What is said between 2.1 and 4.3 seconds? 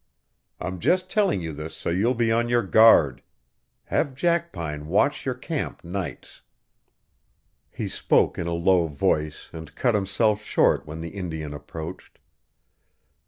be on your guard. Have